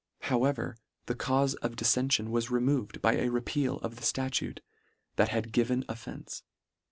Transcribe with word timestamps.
How 0.21 0.45
ever 0.45 0.77
the 1.05 1.13
caufe 1.13 1.53
of 1.61 1.75
diffention 1.75 2.29
was 2.29 2.49
removed 2.49 3.03
by 3.03 3.17
a 3.17 3.29
repeal 3.29 3.77
of 3.81 3.97
the 3.97 4.01
ftatute, 4.01 4.57
that 5.15 5.29
had 5.29 5.51
given 5.51 5.83
of 5.83 5.99
fenfe. 6.03 6.41